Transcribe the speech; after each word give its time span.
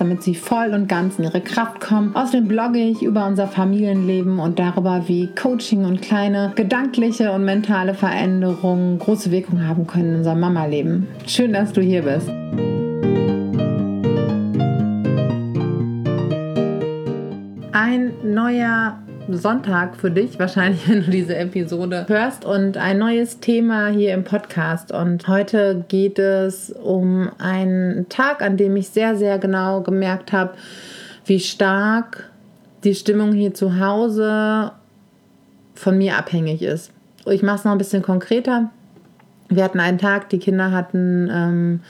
damit 0.00 0.22
sie 0.22 0.34
voll 0.34 0.72
und 0.72 0.88
ganz 0.88 1.18
in 1.18 1.24
ihre 1.24 1.40
Kraft 1.40 1.80
kommen. 1.80 2.16
Außerdem 2.16 2.48
blogge 2.48 2.78
ich 2.78 3.02
über 3.02 3.26
unser 3.26 3.46
Familienleben 3.46 4.38
und 4.38 4.58
darüber, 4.58 5.04
wie 5.06 5.28
Coaching 5.34 5.84
und 5.84 6.00
kleine 6.00 6.52
gedankliche 6.56 7.32
und 7.32 7.44
mentale 7.44 7.94
Veränderungen 7.94 8.98
große 8.98 9.30
Wirkung 9.30 9.66
haben 9.66 9.86
können 9.86 10.10
in 10.10 10.16
unserem 10.16 10.40
Mama-Leben. 10.40 11.06
Schön, 11.26 11.52
dass 11.52 11.72
du 11.72 11.82
hier 11.82 12.02
bist. 12.02 12.28
Ein 17.72 18.12
neuer 18.24 18.98
Sonntag 19.36 19.96
für 19.96 20.10
dich, 20.10 20.38
wahrscheinlich, 20.38 20.88
wenn 20.88 21.04
du 21.04 21.10
diese 21.10 21.36
Episode 21.36 22.06
hörst. 22.08 22.44
Und 22.44 22.76
ein 22.76 22.98
neues 22.98 23.40
Thema 23.40 23.88
hier 23.88 24.14
im 24.14 24.24
Podcast. 24.24 24.92
Und 24.92 25.28
heute 25.28 25.84
geht 25.88 26.18
es 26.18 26.70
um 26.70 27.30
einen 27.38 28.08
Tag, 28.08 28.42
an 28.42 28.56
dem 28.56 28.76
ich 28.76 28.88
sehr, 28.88 29.16
sehr 29.16 29.38
genau 29.38 29.80
gemerkt 29.82 30.32
habe, 30.32 30.54
wie 31.26 31.40
stark 31.40 32.30
die 32.84 32.94
Stimmung 32.94 33.32
hier 33.32 33.54
zu 33.54 33.78
Hause 33.78 34.72
von 35.74 35.98
mir 35.98 36.16
abhängig 36.16 36.62
ist. 36.62 36.92
Ich 37.26 37.42
mache 37.42 37.56
es 37.56 37.64
noch 37.64 37.72
ein 37.72 37.78
bisschen 37.78 38.02
konkreter. 38.02 38.70
Wir 39.48 39.64
hatten 39.64 39.80
einen 39.80 39.98
Tag, 39.98 40.28
die 40.30 40.38
Kinder 40.38 40.70
hatten 40.70 41.28
ähm, 41.32 41.80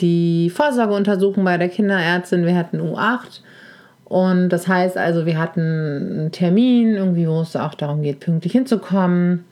die 0.00 0.50
Vorsorgeuntersuchung 0.50 1.44
bei 1.44 1.58
der 1.58 1.68
Kinderärztin, 1.68 2.46
wir 2.46 2.56
hatten 2.56 2.80
U8 2.80 3.40
und 4.12 4.50
das 4.50 4.68
heißt 4.68 4.98
also, 4.98 5.24
wir 5.24 5.38
hatten 5.38 5.60
einen 5.62 6.32
Termin, 6.32 6.96
irgendwie, 6.96 7.26
wo 7.26 7.40
es 7.40 7.56
auch 7.56 7.72
darum 7.72 8.02
geht, 8.02 8.20
pünktlich 8.20 8.52
hinzukommen 8.52 9.46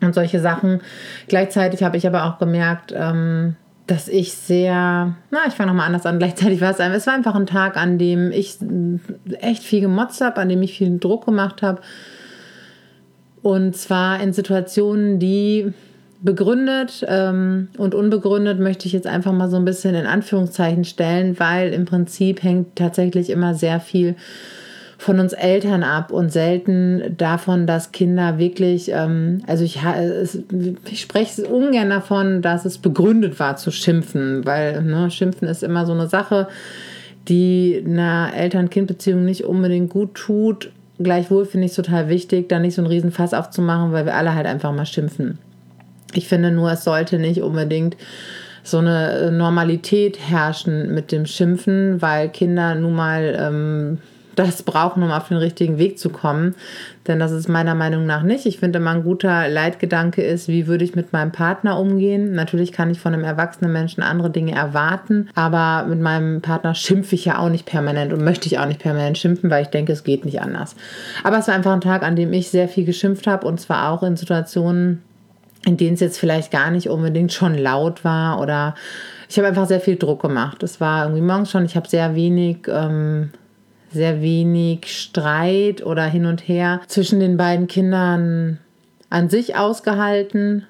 und 0.00 0.14
solche 0.14 0.38
Sachen. 0.38 0.80
Gleichzeitig 1.26 1.82
habe 1.82 1.96
ich 1.96 2.06
aber 2.06 2.26
auch 2.26 2.38
gemerkt, 2.38 2.94
ähm, 2.96 3.56
dass 3.88 4.06
ich 4.06 4.32
sehr, 4.32 5.16
na, 5.32 5.38
ich 5.48 5.54
fange 5.54 5.70
nochmal 5.70 5.86
anders 5.86 6.06
an. 6.06 6.20
Gleichzeitig 6.20 6.60
war 6.60 6.70
es 6.70 6.78
es 6.78 7.06
war 7.08 7.14
einfach 7.14 7.34
ein 7.34 7.46
Tag, 7.46 7.76
an 7.76 7.98
dem 7.98 8.30
ich 8.30 8.58
echt 9.40 9.64
viel 9.64 9.80
gemotzt 9.80 10.20
habe, 10.20 10.36
an 10.36 10.48
dem 10.48 10.62
ich 10.62 10.78
viel 10.78 11.00
Druck 11.00 11.26
gemacht 11.26 11.62
habe. 11.62 11.80
Und 13.42 13.74
zwar 13.74 14.20
in 14.20 14.32
Situationen, 14.32 15.18
die 15.18 15.74
begründet 16.22 17.04
ähm, 17.08 17.68
und 17.78 17.94
unbegründet 17.94 18.58
möchte 18.58 18.86
ich 18.86 18.92
jetzt 18.92 19.06
einfach 19.06 19.32
mal 19.32 19.50
so 19.50 19.56
ein 19.56 19.64
bisschen 19.64 19.94
in 19.94 20.06
Anführungszeichen 20.06 20.84
stellen, 20.84 21.38
weil 21.38 21.72
im 21.72 21.84
Prinzip 21.84 22.42
hängt 22.42 22.76
tatsächlich 22.76 23.30
immer 23.30 23.54
sehr 23.54 23.80
viel 23.80 24.16
von 24.98 25.20
uns 25.20 25.32
Eltern 25.34 25.82
ab 25.82 26.10
und 26.10 26.32
selten 26.32 27.16
davon, 27.18 27.66
dass 27.66 27.92
Kinder 27.92 28.38
wirklich, 28.38 28.90
ähm, 28.90 29.42
also 29.46 29.62
ich, 29.62 29.80
ich 30.90 31.00
spreche 31.00 31.46
ungern 31.46 31.90
davon, 31.90 32.40
dass 32.40 32.64
es 32.64 32.78
begründet 32.78 33.38
war 33.38 33.56
zu 33.56 33.70
schimpfen, 33.70 34.46
weil 34.46 34.82
ne, 34.82 35.10
Schimpfen 35.10 35.48
ist 35.48 35.62
immer 35.62 35.84
so 35.84 35.92
eine 35.92 36.08
Sache, 36.08 36.48
die 37.28 37.82
einer 37.86 38.30
Eltern-Kind-Beziehung 38.34 39.24
nicht 39.24 39.44
unbedingt 39.44 39.90
gut 39.90 40.14
tut. 40.14 40.70
Gleichwohl 40.98 41.44
finde 41.44 41.66
ich 41.66 41.72
es 41.72 41.76
total 41.76 42.08
wichtig, 42.08 42.48
da 42.48 42.58
nicht 42.58 42.74
so 42.74 42.80
einen 42.80 42.90
riesen 42.90 43.12
Fass 43.12 43.34
aufzumachen, 43.34 43.92
weil 43.92 44.06
wir 44.06 44.14
alle 44.14 44.34
halt 44.34 44.46
einfach 44.46 44.72
mal 44.72 44.86
schimpfen. 44.86 45.38
Ich 46.16 46.28
finde 46.28 46.50
nur, 46.50 46.72
es 46.72 46.84
sollte 46.84 47.18
nicht 47.18 47.42
unbedingt 47.42 47.96
so 48.62 48.78
eine 48.78 49.12
äh, 49.12 49.30
Normalität 49.30 50.18
herrschen 50.18 50.92
mit 50.92 51.12
dem 51.12 51.26
Schimpfen, 51.26 52.02
weil 52.02 52.28
Kinder 52.28 52.74
nun 52.74 52.94
mal 52.94 53.36
ähm, 53.38 53.98
das 54.36 54.62
brauchen, 54.62 55.02
um 55.02 55.10
auf 55.10 55.28
den 55.28 55.38
richtigen 55.38 55.78
Weg 55.78 55.98
zu 55.98 56.10
kommen. 56.10 56.54
Denn 57.06 57.18
das 57.18 57.32
ist 57.32 57.48
meiner 57.48 57.74
Meinung 57.74 58.06
nach 58.06 58.22
nicht. 58.22 58.46
Ich 58.46 58.58
finde 58.58 58.78
immer 58.78 58.90
ein 58.90 59.02
guter 59.02 59.48
Leitgedanke 59.48 60.22
ist, 60.22 60.48
wie 60.48 60.66
würde 60.66 60.84
ich 60.84 60.94
mit 60.94 61.12
meinem 61.12 61.32
Partner 61.32 61.78
umgehen. 61.78 62.32
Natürlich 62.34 62.72
kann 62.72 62.90
ich 62.90 63.00
von 63.00 63.14
einem 63.14 63.24
erwachsenen 63.24 63.72
Menschen 63.72 64.02
andere 64.02 64.30
Dinge 64.30 64.52
erwarten, 64.52 65.28
aber 65.34 65.86
mit 65.88 66.00
meinem 66.00 66.42
Partner 66.42 66.74
schimpfe 66.74 67.14
ich 67.14 67.24
ja 67.24 67.38
auch 67.38 67.48
nicht 67.48 67.66
permanent 67.66 68.12
und 68.12 68.22
möchte 68.22 68.46
ich 68.46 68.58
auch 68.58 68.66
nicht 68.66 68.80
permanent 68.80 69.16
schimpfen, 69.16 69.50
weil 69.50 69.62
ich 69.62 69.68
denke, 69.68 69.92
es 69.92 70.04
geht 70.04 70.24
nicht 70.24 70.40
anders. 70.42 70.76
Aber 71.24 71.38
es 71.38 71.48
war 71.48 71.54
einfach 71.54 71.72
ein 71.72 71.80
Tag, 71.80 72.02
an 72.02 72.16
dem 72.16 72.32
ich 72.32 72.50
sehr 72.50 72.68
viel 72.68 72.84
geschimpft 72.84 73.26
habe 73.26 73.46
und 73.46 73.58
zwar 73.58 73.90
auch 73.90 74.02
in 74.02 74.16
Situationen, 74.16 75.02
in 75.66 75.76
denen 75.76 75.94
es 75.94 76.00
jetzt 76.00 76.18
vielleicht 76.18 76.50
gar 76.52 76.70
nicht 76.70 76.88
unbedingt 76.88 77.32
schon 77.32 77.58
laut 77.58 78.04
war 78.04 78.40
oder 78.40 78.74
ich 79.28 79.36
habe 79.36 79.48
einfach 79.48 79.66
sehr 79.66 79.80
viel 79.80 79.96
Druck 79.96 80.22
gemacht. 80.22 80.62
Es 80.62 80.80
war 80.80 81.04
irgendwie 81.04 81.22
morgens 81.22 81.50
schon, 81.50 81.64
ich 81.64 81.74
habe 81.76 81.88
sehr 81.88 82.14
wenig, 82.14 82.68
ähm, 82.68 83.30
sehr 83.90 84.22
wenig 84.22 84.86
Streit 84.86 85.84
oder 85.84 86.04
hin 86.04 86.26
und 86.26 86.46
her 86.46 86.80
zwischen 86.86 87.18
den 87.18 87.36
beiden 87.36 87.66
Kindern 87.66 88.58
an 89.10 89.28
sich 89.28 89.56
ausgehalten. 89.56 90.64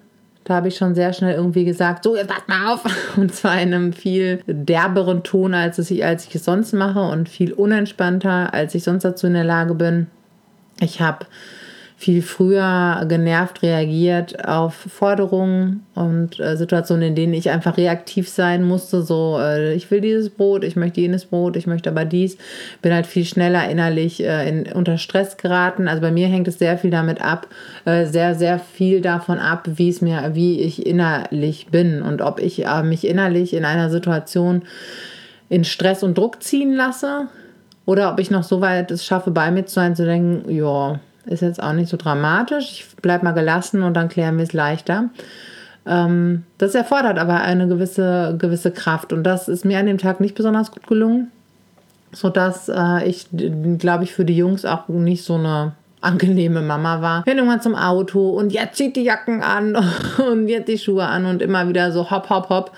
Da 0.44 0.54
habe 0.54 0.68
ich 0.68 0.76
schon 0.76 0.94
sehr 0.94 1.12
schnell 1.12 1.34
irgendwie 1.34 1.66
gesagt, 1.66 2.04
so, 2.04 2.16
jetzt 2.16 2.28
pass 2.28 2.46
mal 2.46 2.72
auf. 2.72 2.84
Und 3.16 3.34
zwar 3.34 3.60
in 3.60 3.74
einem 3.74 3.92
viel 3.92 4.40
derberen 4.46 5.24
Ton, 5.24 5.54
als, 5.54 5.78
ich, 5.90 6.04
als 6.04 6.26
ich 6.26 6.36
es 6.36 6.44
sonst 6.44 6.72
mache 6.72 7.00
und 7.00 7.28
viel 7.28 7.52
unentspannter, 7.52 8.54
als 8.54 8.76
ich 8.76 8.84
sonst 8.84 9.02
dazu 9.02 9.26
in 9.26 9.32
der 9.32 9.42
Lage 9.42 9.74
bin. 9.74 10.06
Ich 10.78 11.00
habe 11.00 11.26
viel 11.98 12.20
früher 12.20 13.06
genervt 13.08 13.62
reagiert 13.62 14.46
auf 14.46 14.74
Forderungen 14.74 15.86
und 15.94 16.38
äh, 16.38 16.54
Situationen, 16.56 17.08
in 17.08 17.14
denen 17.14 17.32
ich 17.32 17.48
einfach 17.48 17.78
reaktiv 17.78 18.28
sein 18.28 18.62
musste. 18.64 19.00
So, 19.00 19.38
äh, 19.40 19.72
ich 19.72 19.90
will 19.90 20.02
dieses 20.02 20.28
Brot, 20.28 20.62
ich 20.62 20.76
möchte 20.76 21.00
jenes 21.00 21.24
Brot, 21.24 21.56
ich 21.56 21.66
möchte 21.66 21.88
aber 21.88 22.04
dies. 22.04 22.36
Bin 22.82 22.92
halt 22.92 23.06
viel 23.06 23.24
schneller 23.24 23.68
innerlich 23.70 24.22
äh, 24.22 24.46
in, 24.46 24.70
unter 24.70 24.98
Stress 24.98 25.38
geraten. 25.38 25.88
Also 25.88 26.02
bei 26.02 26.10
mir 26.10 26.28
hängt 26.28 26.48
es 26.48 26.58
sehr 26.58 26.76
viel 26.76 26.90
damit 26.90 27.22
ab, 27.22 27.48
äh, 27.86 28.04
sehr, 28.04 28.34
sehr 28.34 28.58
viel 28.58 29.00
davon 29.00 29.38
ab, 29.38 29.66
wie 29.66 29.88
es 29.88 30.02
mir, 30.02 30.32
wie 30.34 30.60
ich 30.60 30.86
innerlich 30.86 31.68
bin 31.68 32.02
und 32.02 32.20
ob 32.20 32.40
ich 32.40 32.66
äh, 32.66 32.82
mich 32.82 33.06
innerlich 33.06 33.54
in 33.54 33.64
einer 33.64 33.88
Situation 33.88 34.62
in 35.48 35.64
Stress 35.64 36.02
und 36.02 36.18
Druck 36.18 36.42
ziehen 36.42 36.74
lasse 36.74 37.28
oder 37.86 38.12
ob 38.12 38.20
ich 38.20 38.30
noch 38.30 38.42
so 38.42 38.60
weit 38.60 38.90
es 38.90 39.06
schaffe, 39.06 39.30
bei 39.30 39.50
mir 39.50 39.64
zu 39.64 39.74
sein, 39.74 39.96
zu 39.96 40.04
denken, 40.04 40.50
ja, 40.50 41.00
ist 41.26 41.42
jetzt 41.42 41.62
auch 41.62 41.72
nicht 41.72 41.88
so 41.88 41.96
dramatisch. 41.96 42.70
Ich 42.72 42.96
bleibe 43.02 43.24
mal 43.24 43.32
gelassen 43.32 43.82
und 43.82 43.94
dann 43.94 44.08
klären 44.08 44.36
wir 44.36 44.44
es 44.44 44.52
leichter. 44.52 45.10
Ähm, 45.86 46.44
das 46.58 46.74
erfordert 46.74 47.18
aber 47.18 47.40
eine 47.40 47.68
gewisse, 47.68 48.36
gewisse 48.38 48.72
Kraft 48.72 49.12
und 49.12 49.22
das 49.22 49.48
ist 49.48 49.64
mir 49.64 49.78
an 49.78 49.86
dem 49.86 49.98
Tag 49.98 50.20
nicht 50.20 50.34
besonders 50.34 50.72
gut 50.72 50.86
gelungen, 50.86 51.30
sodass 52.12 52.68
äh, 52.68 53.08
ich, 53.08 53.26
glaube 53.78 54.04
ich, 54.04 54.12
für 54.12 54.24
die 54.24 54.36
Jungs 54.36 54.64
auch 54.64 54.88
nicht 54.88 55.24
so 55.24 55.34
eine 55.34 55.72
angenehme 56.00 56.60
Mama 56.60 57.02
war. 57.02 57.24
Wir 57.24 57.34
irgendwann 57.34 57.60
zum 57.60 57.74
Auto 57.74 58.30
und 58.30 58.52
jetzt 58.52 58.76
zieht 58.76 58.96
die 58.96 59.04
Jacken 59.04 59.42
an 59.42 59.76
und 60.30 60.48
jetzt 60.48 60.68
die 60.68 60.78
Schuhe 60.78 61.06
an 61.06 61.26
und 61.26 61.40
immer 61.40 61.68
wieder 61.68 61.92
so 61.92 62.10
hopp, 62.10 62.30
hopp, 62.30 62.48
hopp. 62.48 62.72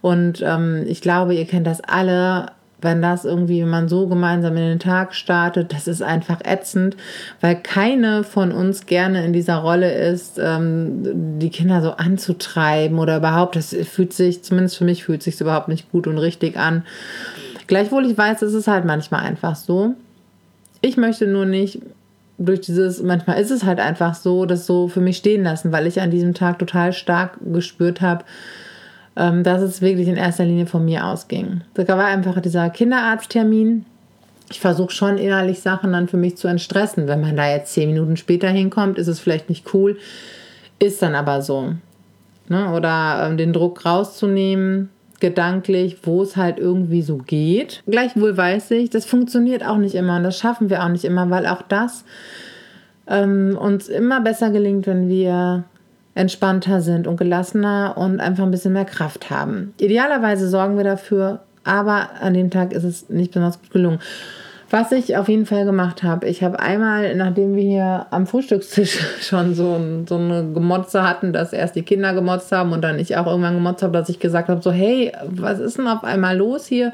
Und 0.00 0.42
ähm, 0.42 0.84
ich 0.86 1.00
glaube, 1.00 1.34
ihr 1.34 1.46
kennt 1.46 1.66
das 1.66 1.80
alle 1.82 2.46
wenn 2.86 3.02
das 3.02 3.26
irgendwie, 3.26 3.60
wenn 3.60 3.68
man 3.68 3.88
so 3.88 4.06
gemeinsam 4.06 4.56
in 4.56 4.62
den 4.62 4.78
Tag 4.78 5.14
startet, 5.14 5.74
das 5.74 5.86
ist 5.86 6.02
einfach 6.02 6.40
ätzend, 6.42 6.96
weil 7.42 7.56
keine 7.56 8.24
von 8.24 8.50
uns 8.52 8.86
gerne 8.86 9.26
in 9.26 9.34
dieser 9.34 9.56
Rolle 9.56 9.92
ist, 9.92 10.38
ähm, 10.42 11.38
die 11.38 11.50
Kinder 11.50 11.82
so 11.82 11.90
anzutreiben 11.90 12.98
oder 12.98 13.18
überhaupt, 13.18 13.56
das 13.56 13.76
fühlt 13.84 14.14
sich, 14.14 14.42
zumindest 14.42 14.78
für 14.78 14.84
mich 14.84 15.04
fühlt 15.04 15.22
sich 15.22 15.38
überhaupt 15.38 15.68
nicht 15.68 15.92
gut 15.92 16.06
und 16.06 16.16
richtig 16.16 16.56
an. 16.56 16.84
Gleichwohl 17.66 18.06
ich 18.06 18.16
weiß, 18.16 18.40
es 18.42 18.54
ist 18.54 18.68
halt 18.68 18.86
manchmal 18.86 19.20
einfach 19.20 19.56
so. 19.56 19.94
Ich 20.80 20.96
möchte 20.96 21.26
nur 21.26 21.44
nicht 21.44 21.80
durch 22.38 22.60
dieses, 22.60 23.02
manchmal 23.02 23.40
ist 23.40 23.50
es 23.50 23.64
halt 23.64 23.80
einfach 23.80 24.14
so, 24.14 24.46
das 24.46 24.66
so 24.66 24.88
für 24.88 25.00
mich 25.00 25.16
stehen 25.16 25.42
lassen, 25.42 25.72
weil 25.72 25.86
ich 25.86 26.00
an 26.00 26.10
diesem 26.10 26.34
Tag 26.34 26.58
total 26.58 26.92
stark 26.92 27.38
gespürt 27.52 28.00
habe, 28.00 28.24
ähm, 29.16 29.42
dass 29.42 29.62
es 29.62 29.80
wirklich 29.80 30.08
in 30.08 30.16
erster 30.16 30.44
Linie 30.44 30.66
von 30.66 30.84
mir 30.84 31.06
ausging. 31.06 31.62
Da 31.74 31.96
war 31.96 32.06
einfach 32.06 32.40
dieser 32.40 32.70
Kinderarzttermin. 32.70 33.86
Ich 34.50 34.60
versuche 34.60 34.92
schon 34.92 35.18
innerlich 35.18 35.60
Sachen 35.60 35.92
dann 35.92 36.06
für 36.06 36.18
mich 36.18 36.36
zu 36.36 36.48
entstressen. 36.48 37.08
Wenn 37.08 37.20
man 37.20 37.36
da 37.36 37.50
jetzt 37.50 37.72
zehn 37.72 37.90
Minuten 37.90 38.16
später 38.16 38.48
hinkommt, 38.48 38.98
ist 38.98 39.08
es 39.08 39.18
vielleicht 39.18 39.48
nicht 39.48 39.74
cool, 39.74 39.98
ist 40.78 41.02
dann 41.02 41.14
aber 41.14 41.42
so. 41.42 41.72
Ne? 42.48 42.72
Oder 42.72 43.26
ähm, 43.26 43.36
den 43.36 43.52
Druck 43.52 43.84
rauszunehmen, 43.84 44.90
gedanklich, 45.18 45.98
wo 46.02 46.22
es 46.22 46.36
halt 46.36 46.58
irgendwie 46.58 47.02
so 47.02 47.16
geht. 47.16 47.82
Gleichwohl 47.86 48.36
weiß 48.36 48.70
ich, 48.72 48.90
das 48.90 49.06
funktioniert 49.06 49.66
auch 49.66 49.78
nicht 49.78 49.94
immer 49.94 50.16
und 50.18 50.24
das 50.24 50.38
schaffen 50.38 50.70
wir 50.70 50.84
auch 50.84 50.88
nicht 50.88 51.04
immer, 51.04 51.28
weil 51.30 51.46
auch 51.46 51.62
das 51.62 52.04
ähm, 53.08 53.56
uns 53.58 53.88
immer 53.88 54.20
besser 54.20 54.50
gelingt, 54.50 54.86
wenn 54.86 55.08
wir 55.08 55.64
entspannter 56.16 56.80
sind 56.80 57.06
und 57.06 57.16
gelassener 57.18 57.94
und 57.96 58.20
einfach 58.20 58.44
ein 58.44 58.50
bisschen 58.50 58.72
mehr 58.72 58.86
Kraft 58.86 59.30
haben. 59.30 59.74
Idealerweise 59.78 60.48
sorgen 60.48 60.76
wir 60.76 60.84
dafür, 60.84 61.40
aber 61.62 62.08
an 62.20 62.34
dem 62.34 62.50
Tag 62.50 62.72
ist 62.72 62.84
es 62.84 63.08
nicht 63.10 63.32
besonders 63.32 63.60
gut 63.60 63.70
gelungen. 63.70 64.00
Was 64.70 64.90
ich 64.90 65.16
auf 65.16 65.28
jeden 65.28 65.46
Fall 65.46 65.64
gemacht 65.64 66.02
habe, 66.02 66.26
ich 66.26 66.42
habe 66.42 66.58
einmal, 66.58 67.14
nachdem 67.14 67.54
wir 67.54 67.62
hier 67.62 68.06
am 68.10 68.26
Frühstückstisch 68.26 68.98
schon 69.20 69.54
so, 69.54 69.78
so 70.08 70.16
eine 70.16 70.50
Gemotze 70.52 71.06
hatten, 71.06 71.32
dass 71.32 71.52
erst 71.52 71.76
die 71.76 71.82
Kinder 71.82 72.14
gemotzt 72.14 72.50
haben 72.50 72.72
und 72.72 72.82
dann 72.82 72.98
ich 72.98 73.16
auch 73.16 73.26
irgendwann 73.26 73.54
gemotzt 73.54 73.82
habe, 73.82 73.92
dass 73.92 74.08
ich 74.08 74.18
gesagt 74.18 74.48
habe, 74.48 74.62
so 74.62 74.72
hey, 74.72 75.12
was 75.26 75.60
ist 75.60 75.78
denn 75.78 75.86
auf 75.86 76.02
einmal 76.02 76.36
los 76.36 76.66
hier? 76.66 76.92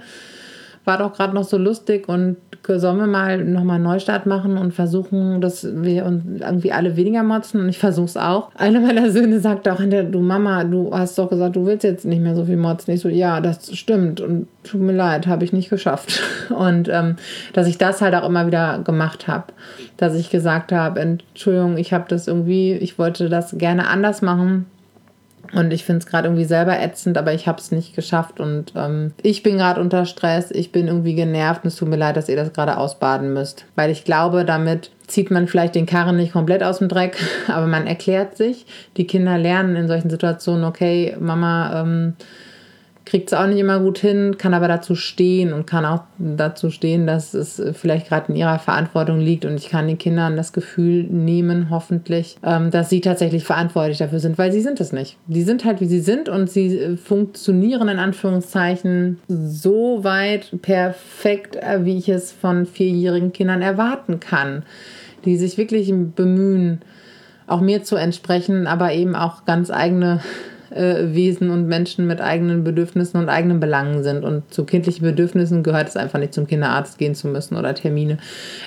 War 0.85 0.99
doch 0.99 1.13
gerade 1.15 1.35
noch 1.35 1.45
so 1.45 1.59
lustig 1.59 2.09
und 2.09 2.37
sollen 2.67 2.99
wir 2.99 3.07
mal 3.07 3.43
nochmal 3.45 3.77
einen 3.77 3.85
Neustart 3.85 4.27
machen 4.27 4.57
und 4.57 4.73
versuchen, 4.73 5.41
dass 5.41 5.67
wir 5.83 6.07
uns 6.07 6.41
irgendwie 6.41 6.73
alle 6.73 6.97
weniger 6.97 7.23
motzen 7.23 7.61
und 7.61 7.69
ich 7.69 7.79
versuche 7.79 8.07
es 8.07 8.17
auch. 8.17 8.51
Einer 8.55 8.81
meiner 8.81 9.11
Söhne 9.11 9.41
sagt 9.41 9.69
auch 9.69 9.81
du 9.81 10.21
Mama, 10.21 10.65
du 10.65 10.91
hast 10.93 11.19
doch 11.19 11.29
gesagt, 11.29 11.57
du 11.57 11.67
willst 11.67 11.85
jetzt 11.85 12.05
nicht 12.05 12.23
mehr 12.23 12.35
so 12.35 12.45
viel 12.45 12.57
motzen. 12.57 12.93
Ich 12.93 13.01
so, 13.01 13.09
ja, 13.09 13.41
das 13.41 13.77
stimmt 13.77 14.21
und 14.21 14.47
tut 14.63 14.81
mir 14.81 14.93
leid, 14.93 15.27
habe 15.27 15.45
ich 15.45 15.53
nicht 15.53 15.71
geschafft. 15.71 16.21
Und 16.51 16.89
ähm, 16.89 17.17
dass 17.53 17.67
ich 17.67 17.79
das 17.79 18.01
halt 18.01 18.15
auch 18.15 18.29
immer 18.29 18.47
wieder 18.47 18.81
gemacht 18.85 19.27
habe. 19.27 19.47
Dass 19.97 20.15
ich 20.15 20.31
gesagt 20.31 20.71
habe, 20.71 21.01
Entschuldigung, 21.01 21.77
ich 21.77 21.93
habe 21.93 22.05
das 22.09 22.29
irgendwie, 22.29 22.73
ich 22.75 22.99
wollte 22.99 23.29
das 23.29 23.57
gerne 23.59 23.89
anders 23.89 24.23
machen 24.23 24.67
und 25.55 25.73
ich 25.73 25.85
finde 25.85 25.99
es 25.99 26.07
gerade 26.07 26.29
irgendwie 26.29 26.45
selber 26.45 26.81
ätzend, 26.81 27.19
aber 27.19 27.35
ich 27.35 27.47
habe 27.47 27.59
es 27.59 27.73
nicht 27.73 27.95
geschafft. 27.95 28.41
Und 28.41 28.73
ähm, 28.75 29.13
ich 29.23 29.43
bin 29.43 29.59
gerade 29.59 29.81
unter 29.81 30.07
Stress, 30.07 30.51
ich 30.51 30.73
bin 30.73 30.89
irgendwie 30.89 31.15
genervt 31.15 31.65
und 31.65 31.69
es 31.69 31.77
tut 31.77 31.89
mir 31.89 31.97
leid, 31.97 32.17
dass 32.17 32.31
ihr 32.31 32.37
das 32.37 32.53
gerade 32.53 32.79
ausbaden 32.79 33.35
müsst. 33.35 33.67
Weil 33.77 33.91
ich 33.91 34.05
glaube, 34.05 34.47
damit 34.47 34.91
zieht 35.07 35.31
man 35.31 35.47
vielleicht 35.47 35.75
den 35.75 35.85
Karren 35.85 36.17
nicht 36.17 36.33
komplett 36.33 36.63
aus 36.63 36.79
dem 36.79 36.89
Dreck, 36.89 37.17
aber 37.49 37.67
man 37.67 37.87
erklärt 37.87 38.37
sich. 38.37 38.65
Die 38.97 39.07
Kinder 39.07 39.37
lernen 39.37 39.77
in 39.77 39.89
solchen 39.89 40.09
Situationen, 40.09 40.65
okay, 40.65 41.17
Mama, 41.21 41.83
ähm, 41.83 42.15
kriegt 43.05 43.33
es 43.33 43.35
auch 43.39 43.47
nicht 43.47 43.59
immer 43.59 43.81
gut 43.81 43.99
hin, 43.99 44.37
kann 44.39 44.55
aber 44.55 44.69
dazu 44.69 44.95
stehen 44.95 45.53
und 45.53 45.67
kann 45.67 45.85
auch 45.85 46.03
dazu 46.19 46.71
stehen, 46.71 47.07
dass 47.07 47.35
es 47.35 47.61
vielleicht 47.73 48.09
gerade 48.09 48.31
in 48.31 48.37
ihrer 48.37 48.59
Verantwortung 48.59 49.19
liegt 49.19 49.45
und 49.45 49.57
ich 49.57 49.69
kann 49.69 49.89
den 49.89 49.99
Kindern 49.99 50.37
das 50.37 50.53
Gefühl 50.53 51.05
nehmen, 51.05 51.69
hoffentlich, 51.71 52.37
ähm, 52.45 52.71
dass 52.71 52.91
sie 52.91 53.01
tatsächlich 53.01 53.45
verantwortlich 53.45 53.99
dafür 53.99 54.21
sind, 54.21 54.39
weil 54.39 54.53
sie 54.53 54.61
sind 54.61 54.81
es 54.81 54.93
nicht. 54.93 55.17
Die 55.27 55.43
sind 55.43 55.65
halt, 55.65 55.81
wie 55.81 55.87
sie 55.87 56.01
sind 56.01 56.29
und 56.29 56.49
sie 56.49 56.79
äh, 56.79 56.97
funktionieren 56.97 57.89
in 57.89 57.99
Anführungszeichen 57.99 59.19
so 59.29 60.05
weit 60.05 60.51
perfekt, 60.63 61.57
äh, 61.57 61.85
wie 61.85 61.99
ich 61.99 62.09
es 62.09 62.31
von 62.31 62.67
vierjährigen 62.67 63.33
Kindern 63.33 63.63
erwarten 63.63 64.21
kann, 64.21 64.63
die 65.25 65.37
sich 65.37 65.59
wirklich 65.59 65.93
bemühen, 66.15 66.83
auch 67.49 67.61
mir 67.61 67.83
zu 67.83 67.97
entsprechen, 67.97 68.67
aber 68.67 68.93
eben 68.93 69.17
auch 69.17 69.45
ganz 69.45 69.71
eigene 69.71 70.21
äh, 70.75 71.15
Wesen 71.15 71.51
und 71.51 71.67
Menschen 71.67 72.07
mit 72.07 72.21
eigenen 72.21 72.65
Bedürfnissen 72.65 73.21
und 73.21 73.29
eigenen 73.29 73.61
Belangen 73.61 74.03
sind. 74.03 74.25
Und 74.25 74.53
zu 74.53 74.65
kindlichen 74.65 75.05
Bedürfnissen 75.05 75.63
gehört 75.63 75.89
es 75.89 75.97
einfach 75.97 76.19
nicht, 76.19 76.35
zum 76.35 76.47
Kinderarzt 76.47 76.99
gehen 76.99 77.15
zu 77.15 77.29
müssen 77.29 77.57
oder 77.57 77.75
Termine 77.75 78.19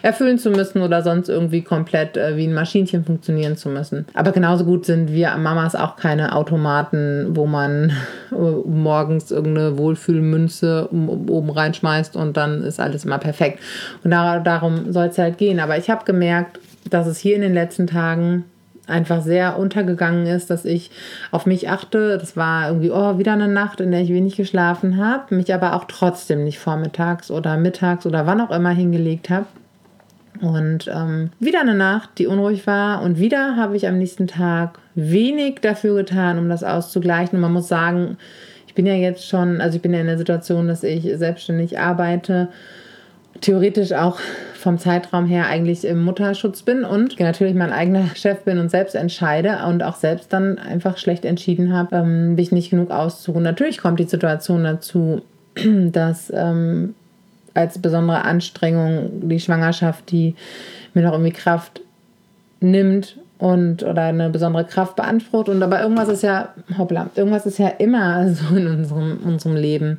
erfüllen 0.01 0.37
zu 0.37 0.49
müssen 0.49 0.81
oder 0.81 1.01
sonst 1.03 1.29
irgendwie 1.29 1.61
komplett 1.61 2.17
äh, 2.17 2.37
wie 2.37 2.47
ein 2.47 2.53
Maschinchen 2.53 3.03
funktionieren 3.05 3.57
zu 3.57 3.69
müssen. 3.69 4.05
Aber 4.13 4.31
genauso 4.31 4.65
gut 4.65 4.85
sind 4.85 5.11
wir 5.11 5.35
Mamas 5.37 5.75
auch 5.75 5.95
keine 5.95 6.35
Automaten, 6.35 7.27
wo 7.35 7.45
man 7.45 7.91
äh, 8.31 8.35
morgens 8.35 9.31
irgendeine 9.31 9.77
Wohlfühlmünze 9.77 10.89
oben 10.91 11.49
reinschmeißt 11.49 12.15
und 12.15 12.37
dann 12.37 12.63
ist 12.63 12.79
alles 12.79 13.05
immer 13.05 13.17
perfekt. 13.17 13.59
Und 14.03 14.11
darum 14.11 14.91
soll 14.91 15.07
es 15.07 15.17
halt 15.17 15.37
gehen. 15.37 15.59
Aber 15.59 15.77
ich 15.77 15.89
habe 15.89 16.05
gemerkt, 16.05 16.59
dass 16.89 17.07
es 17.07 17.17
hier 17.17 17.35
in 17.35 17.41
den 17.41 17.53
letzten 17.53 17.87
Tagen 17.87 18.45
einfach 18.87 19.21
sehr 19.21 19.57
untergegangen 19.57 20.27
ist, 20.27 20.49
dass 20.49 20.65
ich 20.65 20.91
auf 21.31 21.45
mich 21.45 21.69
achte. 21.69 22.17
Das 22.17 22.37
war 22.37 22.67
irgendwie, 22.69 22.91
oh, 22.91 23.17
wieder 23.17 23.33
eine 23.33 23.47
Nacht, 23.47 23.81
in 23.81 23.91
der 23.91 24.01
ich 24.01 24.09
wenig 24.09 24.35
geschlafen 24.35 24.97
habe, 24.97 25.35
mich 25.35 25.53
aber 25.53 25.75
auch 25.75 25.85
trotzdem 25.85 26.43
nicht 26.43 26.59
vormittags 26.59 27.31
oder 27.31 27.57
mittags 27.57 28.05
oder 28.05 28.25
wann 28.25 28.41
auch 28.41 28.51
immer 28.51 28.71
hingelegt 28.71 29.29
habe. 29.29 29.47
Und 30.41 30.91
ähm, 30.93 31.31
wieder 31.39 31.61
eine 31.61 31.75
Nacht, 31.75 32.11
die 32.17 32.27
unruhig 32.27 32.67
war. 32.67 33.01
Und 33.01 33.19
wieder 33.19 33.55
habe 33.55 33.75
ich 33.77 33.87
am 33.87 33.97
nächsten 33.97 34.27
Tag 34.27 34.79
wenig 34.93 35.59
dafür 35.61 35.95
getan, 35.95 36.37
um 36.39 36.49
das 36.49 36.63
auszugleichen. 36.63 37.37
Und 37.37 37.41
man 37.41 37.53
muss 37.53 37.67
sagen, 37.67 38.17
ich 38.67 38.75
bin 38.75 38.85
ja 38.85 38.93
jetzt 38.93 39.27
schon, 39.27 39.61
also 39.61 39.77
ich 39.77 39.81
bin 39.81 39.93
ja 39.93 40.01
in 40.01 40.07
der 40.07 40.17
Situation, 40.17 40.67
dass 40.67 40.83
ich 40.83 41.09
selbstständig 41.17 41.79
arbeite 41.79 42.49
theoretisch 43.41 43.91
auch 43.93 44.19
vom 44.53 44.77
Zeitraum 44.79 45.25
her 45.25 45.47
eigentlich 45.47 45.85
im 45.85 46.03
Mutterschutz 46.03 46.63
bin 46.63 46.83
und 46.83 47.19
natürlich 47.19 47.53
mein 47.53 47.71
eigener 47.71 48.07
Chef 48.15 48.39
bin 48.39 48.57
und 48.57 48.69
selbst 48.69 48.95
entscheide 48.95 49.59
und 49.67 49.83
auch 49.83 49.95
selbst 49.95 50.33
dann 50.33 50.57
einfach 50.57 50.97
schlecht 50.97 51.25
entschieden 51.25 51.73
habe, 51.73 51.97
ähm, 51.97 52.35
mich 52.35 52.51
nicht 52.51 52.71
genug 52.71 52.91
auszuruhen. 52.91 53.43
Natürlich 53.43 53.77
kommt 53.79 53.99
die 53.99 54.05
Situation 54.05 54.63
dazu, 54.63 55.21
dass 55.91 56.31
ähm, 56.35 56.95
als 57.53 57.79
besondere 57.79 58.23
Anstrengung 58.23 59.29
die 59.29 59.39
Schwangerschaft, 59.39 60.11
die 60.11 60.35
mir 60.93 61.03
noch 61.03 61.13
irgendwie 61.13 61.31
Kraft 61.31 61.81
nimmt 62.59 63.17
und 63.37 63.83
oder 63.83 64.03
eine 64.03 64.29
besondere 64.29 64.63
Kraft 64.63 64.95
beansprucht 64.95 65.49
und 65.49 65.61
aber 65.61 65.81
irgendwas 65.81 66.07
ist 66.07 66.23
ja 66.23 66.49
hoppla 66.77 67.09
irgendwas 67.15 67.45
ist 67.45 67.57
ja 67.57 67.67
immer 67.67 68.29
so 68.33 68.55
in 68.55 68.67
unserem 68.67 69.19
unserem 69.25 69.55
Leben 69.55 69.97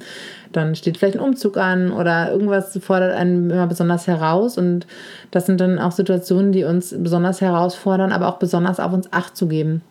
dann 0.57 0.75
steht 0.75 0.97
vielleicht 0.97 1.19
ein 1.19 1.23
Umzug 1.23 1.59
an 1.59 1.93
oder 1.93 2.33
irgendwas 2.33 2.79
fordert 2.83 3.15
einen 3.15 3.51
immer 3.51 3.67
besonders 3.67 4.07
heraus. 4.07 4.57
Und 4.57 4.87
das 5.31 5.45
sind 5.45 5.61
dann 5.61 5.79
auch 5.79 5.93
Situationen, 5.93 6.51
die 6.51 6.65
uns 6.65 6.95
besonders 6.97 7.43
herausfordern, 7.43 8.11
aber 8.11 8.29
auch 8.29 8.39
besonders 8.39 8.81
auf 8.81 8.93
uns 8.93 9.13
Acht 9.13 9.37
zu 9.37 9.49
geben. 9.49 9.83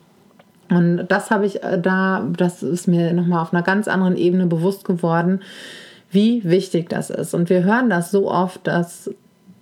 Und 0.68 1.06
das 1.08 1.30
habe 1.30 1.46
ich 1.46 1.62
äh, 1.62 1.80
da, 1.80 2.26
das 2.36 2.64
ist 2.64 2.88
mir 2.88 3.12
nochmal 3.12 3.42
auf 3.42 3.52
einer 3.52 3.62
ganz 3.62 3.86
anderen 3.86 4.16
Ebene 4.16 4.46
bewusst 4.46 4.84
geworden, 4.84 5.40
wie 6.10 6.42
wichtig 6.42 6.88
das 6.88 7.10
ist. 7.10 7.34
Und 7.34 7.48
wir 7.48 7.62
hören 7.62 7.88
das 7.88 8.10
so 8.10 8.28
oft, 8.28 8.66
dass 8.66 9.10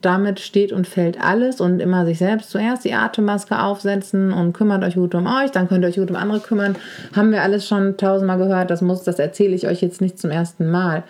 damit 0.05 0.41
steht 0.41 0.73
und 0.73 0.87
fällt 0.87 1.21
alles 1.21 1.61
und 1.61 1.81
immer 1.81 2.05
sich 2.05 2.19
selbst 2.19 2.51
zuerst 2.51 2.85
die 2.85 2.95
Atemmaske 2.95 3.59
aufsetzen 3.59 4.33
und 4.33 4.53
kümmert 4.53 4.85
euch 4.85 4.95
gut 4.95 5.15
um 5.15 5.27
euch, 5.27 5.51
dann 5.51 5.69
könnt 5.69 5.85
ihr 5.85 5.89
euch 5.89 5.97
gut 5.97 6.11
um 6.11 6.17
andere 6.17 6.41
kümmern. 6.41 6.77
Haben 7.15 7.33
wir 7.33 7.43
alles 7.43 7.67
schon 7.67 7.97
tausendmal 7.97 8.39
gehört, 8.39 8.71
das 8.71 8.83
muss, 8.83 9.03
das 9.03 9.19
erzähle 9.19 9.55
ich 9.55 9.67
euch 9.67 9.81
jetzt 9.81 10.01
nicht 10.01 10.19
zum 10.19 10.31
ersten 10.31 10.71
Mal. 10.71 11.05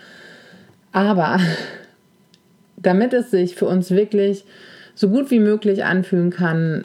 Aber 0.93 1.38
damit 2.76 3.12
es 3.12 3.31
sich 3.31 3.56
für 3.56 3.67
uns 3.67 3.91
wirklich 3.91 4.44
so 4.94 5.08
gut 5.08 5.31
wie 5.31 5.40
möglich 5.40 5.85
anfühlen 5.85 6.31
kann, 6.31 6.85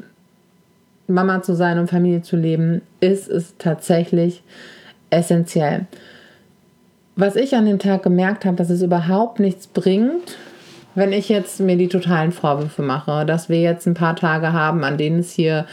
Mama 1.08 1.42
zu 1.42 1.56
sein 1.56 1.80
und 1.80 1.90
Familie 1.90 2.22
zu 2.22 2.36
leben, 2.36 2.82
ist 3.00 3.30
es 3.30 3.56
tatsächlich 3.58 4.44
essentiell. 5.10 5.86
Was 7.16 7.36
ich 7.36 7.56
an 7.56 7.66
dem 7.66 7.80
Tag 7.80 8.04
gemerkt 8.04 8.46
habe, 8.46 8.56
dass 8.56 8.70
es 8.70 8.82
überhaupt 8.82 9.40
nichts 9.40 9.68
bringt, 9.68 10.38
wenn 11.00 11.14
ich 11.14 11.30
jetzt 11.30 11.60
mir 11.60 11.78
die 11.78 11.88
totalen 11.88 12.32
Vorwürfe 12.32 12.82
mache, 12.82 13.26
dass 13.26 13.50
wir 13.50 13.62
jetzt 13.62 13.88
ein 13.88 13.96
paar 13.96 14.16
Tage 14.16 14.54
haben, 14.54 14.84
an 14.84 14.98
denen 14.98 15.20
es 15.20 15.32
hier 15.32 15.66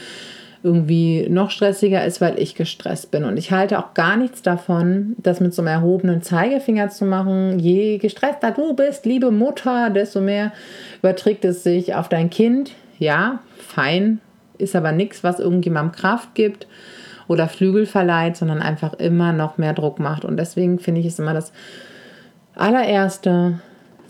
irgendwie 0.62 1.28
noch 1.28 1.50
stressiger 1.50 2.04
ist, 2.04 2.20
weil 2.20 2.40
ich 2.40 2.54
gestresst 2.54 3.10
bin. 3.10 3.24
Und 3.24 3.36
ich 3.36 3.52
halte 3.52 3.78
auch 3.78 3.94
gar 3.94 4.16
nichts 4.16 4.42
davon, 4.42 5.14
das 5.18 5.38
mit 5.38 5.54
so 5.54 5.62
einem 5.62 5.68
erhobenen 5.68 6.22
Zeigefinger 6.22 6.88
zu 6.88 7.04
machen. 7.04 7.58
Je 7.58 7.98
gestresster 7.98 8.50
du 8.50 8.74
bist, 8.74 9.06
liebe 9.06 9.30
Mutter, 9.30 9.90
desto 9.90 10.20
mehr 10.20 10.52
überträgt 11.00 11.44
es 11.44 11.62
sich 11.62 11.94
auf 11.94 12.08
dein 12.08 12.30
Kind. 12.30 12.72
Ja, 12.98 13.40
fein, 13.58 14.20
ist 14.58 14.74
aber 14.74 14.90
nichts, 14.90 15.22
was 15.22 15.38
irgendjemandem 15.38 15.92
Kraft 15.92 16.34
gibt 16.34 16.66
oder 17.28 17.48
Flügel 17.48 17.86
verleiht, 17.86 18.36
sondern 18.36 18.60
einfach 18.60 18.94
immer 18.94 19.32
noch 19.32 19.58
mehr 19.58 19.72
Druck 19.72 20.00
macht. 20.00 20.24
Und 20.24 20.36
deswegen 20.36 20.78
finde 20.78 21.00
ich 21.00 21.06
es 21.06 21.18
immer 21.18 21.34
das 21.34 21.52
allererste, 22.56 23.60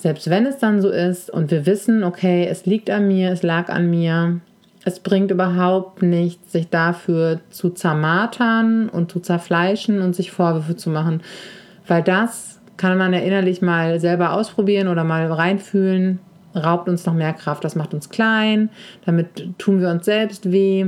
selbst 0.06 0.30
wenn 0.30 0.46
es 0.46 0.58
dann 0.58 0.80
so 0.80 0.88
ist 0.88 1.30
und 1.30 1.50
wir 1.50 1.66
wissen, 1.66 2.04
okay, 2.04 2.46
es 2.48 2.64
liegt 2.64 2.90
an 2.90 3.08
mir, 3.08 3.32
es 3.32 3.42
lag 3.42 3.70
an 3.70 3.90
mir, 3.90 4.38
es 4.84 5.00
bringt 5.00 5.32
überhaupt 5.32 6.00
nichts, 6.00 6.52
sich 6.52 6.68
dafür 6.70 7.40
zu 7.50 7.70
zermartern 7.70 8.88
und 8.88 9.10
zu 9.10 9.18
zerfleischen 9.18 10.02
und 10.02 10.14
sich 10.14 10.30
Vorwürfe 10.30 10.76
zu 10.76 10.90
machen, 10.90 11.22
weil 11.88 12.04
das 12.04 12.60
kann 12.76 12.96
man 12.98 13.14
ja 13.14 13.18
innerlich 13.18 13.62
mal 13.62 13.98
selber 13.98 14.34
ausprobieren 14.34 14.86
oder 14.86 15.02
mal 15.02 15.26
reinfühlen, 15.26 16.20
raubt 16.54 16.88
uns 16.88 17.04
noch 17.04 17.14
mehr 17.14 17.32
Kraft, 17.32 17.64
das 17.64 17.75
macht 17.75 17.92
uns 17.92 18.08
klein, 18.08 18.68
damit 19.06 19.58
tun 19.58 19.80
wir 19.80 19.88
uns 19.88 20.04
selbst 20.04 20.52
weh. 20.52 20.86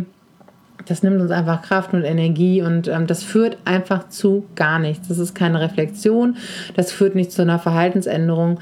Das 0.87 1.03
nimmt 1.03 1.21
uns 1.21 1.33
einfach 1.33 1.63
Kraft 1.63 1.93
und 1.93 2.05
Energie 2.05 2.63
und 2.63 2.87
ähm, 2.87 3.09
das 3.09 3.25
führt 3.25 3.59
einfach 3.65 4.09
zu 4.11 4.45
gar 4.55 4.79
nichts. 4.79 5.09
Das 5.09 5.19
ist 5.19 5.35
keine 5.35 5.61
Reflexion, 5.61 6.37
das 6.77 6.93
führt 6.93 7.17
nicht 7.17 7.33
zu 7.33 7.43
einer 7.43 7.59
Verhaltensänderung 7.59 8.61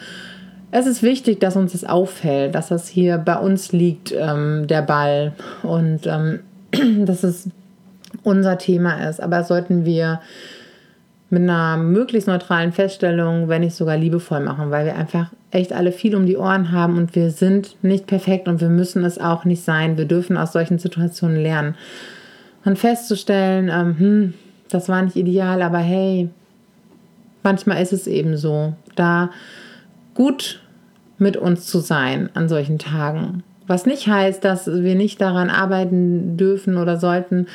es 0.79 0.87
ist 0.87 1.03
wichtig, 1.03 1.41
dass 1.41 1.57
uns 1.57 1.73
das 1.73 1.85
auffällt, 1.85 2.55
dass 2.55 2.69
das 2.69 2.87
hier 2.87 3.17
bei 3.17 3.37
uns 3.37 3.73
liegt, 3.73 4.13
ähm, 4.13 4.67
der 4.67 4.83
Ball. 4.83 5.33
Und 5.63 6.07
ähm, 6.07 6.41
dass 7.07 7.23
es 7.23 7.49
unser 8.23 8.59
Thema 8.59 9.09
ist. 9.09 9.23
Aber 9.23 9.43
sollten 9.45 9.87
wir 9.87 10.21
mit 11.31 11.43
einer 11.43 11.77
möglichst 11.77 12.29
neutralen 12.29 12.73
Feststellung, 12.73 13.49
wenn 13.49 13.63
nicht 13.63 13.75
sogar 13.75 13.97
liebevoll 13.97 14.41
machen, 14.41 14.71
weil 14.71 14.85
wir 14.85 14.97
einfach 14.97 15.31
echt 15.51 15.73
alle 15.73 15.93
viel 15.93 16.15
um 16.15 16.27
die 16.27 16.37
Ohren 16.37 16.71
haben 16.73 16.99
und 16.99 17.17
wir 17.17 17.31
sind 17.31 17.77
nicht 17.83 18.07
perfekt 18.07 18.47
und 18.47 18.61
wir 18.61 18.69
müssen 18.69 19.03
es 19.05 19.19
auch 19.19 19.45
nicht 19.45 19.65
sein. 19.65 19.97
Wir 19.97 20.05
dürfen 20.05 20.37
aus 20.37 20.53
solchen 20.53 20.79
Situationen 20.79 21.41
lernen. 21.41 21.75
dann 22.65 22.77
festzustellen, 22.77 23.71
ähm, 23.73 23.99
hm, 23.99 24.35
das 24.69 24.89
war 24.89 25.01
nicht 25.03 25.17
ideal, 25.17 25.63
aber 25.63 25.79
hey, 25.79 26.29
manchmal 27.43 27.83
ist 27.83 27.93
es 27.93 28.07
eben 28.07 28.37
so, 28.37 28.75
da 28.95 29.31
gut 30.15 30.61
mit 31.19 31.37
uns 31.37 31.67
zu 31.67 31.81
sein 31.81 32.31
an 32.35 32.49
solchen 32.49 32.79
Tagen. 32.79 33.43
Was 33.67 33.87
nicht 33.87 34.07
heißt, 34.07 34.45
dass 34.45 34.67
wir 34.67 34.95
nicht 34.95 35.21
daran 35.21 35.51
arbeiten 35.51 36.37
dürfen 36.37 36.77
oder 36.77 36.99
sollten, 36.99 37.47